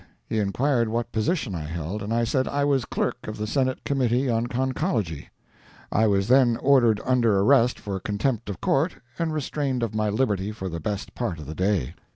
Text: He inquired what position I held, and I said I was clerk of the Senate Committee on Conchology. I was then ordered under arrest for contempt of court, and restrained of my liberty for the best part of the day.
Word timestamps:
He 0.27 0.39
inquired 0.39 0.89
what 0.89 1.11
position 1.11 1.53
I 1.53 1.65
held, 1.65 2.01
and 2.01 2.11
I 2.11 2.23
said 2.23 2.47
I 2.47 2.65
was 2.65 2.85
clerk 2.85 3.27
of 3.27 3.37
the 3.37 3.45
Senate 3.45 3.83
Committee 3.83 4.31
on 4.31 4.47
Conchology. 4.47 5.29
I 5.91 6.07
was 6.07 6.27
then 6.27 6.57
ordered 6.57 6.99
under 7.05 7.39
arrest 7.39 7.79
for 7.79 7.99
contempt 7.99 8.49
of 8.49 8.59
court, 8.59 8.95
and 9.19 9.31
restrained 9.31 9.83
of 9.83 9.93
my 9.93 10.09
liberty 10.09 10.51
for 10.51 10.69
the 10.69 10.79
best 10.79 11.13
part 11.13 11.37
of 11.37 11.45
the 11.45 11.53
day. 11.53 11.93